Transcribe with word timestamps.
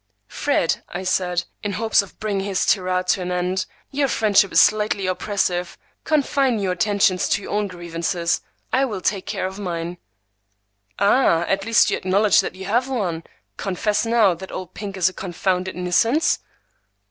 "Fred," 0.25 0.83
I 0.89 1.03
said, 1.03 1.43
in 1.61 1.73
hopes 1.73 2.01
of 2.01 2.19
bringing 2.19 2.43
his 2.43 2.65
tirade 2.65 3.05
to 3.09 3.21
an 3.21 3.31
end, 3.31 3.67
"your 3.91 4.07
friendship 4.07 4.51
is 4.51 4.59
slightly 4.59 5.05
oppressive. 5.05 5.77
Confine 6.05 6.57
your 6.57 6.71
attentions 6.71 7.29
to 7.29 7.43
your 7.43 7.51
own 7.53 7.67
grievances. 7.67 8.41
I 8.73 8.83
will 8.85 9.01
take 9.01 9.27
care 9.27 9.45
of 9.45 9.59
mine." 9.59 9.99
"Ah! 10.97 11.41
at 11.45 11.67
last 11.67 11.91
you 11.91 11.97
acknowledge 11.97 12.39
that 12.39 12.55
you 12.55 12.65
have 12.65 12.89
one. 12.89 13.23
Confess, 13.57 14.03
now, 14.03 14.33
that 14.33 14.51
old 14.51 14.73
Pink 14.73 14.97
is 14.97 15.07
a 15.07 15.13
confounded 15.13 15.75
nuisance!" 15.75 16.39